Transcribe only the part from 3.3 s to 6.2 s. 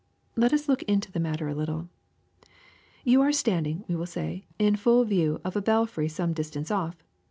standing, we will say, in full view of a belfry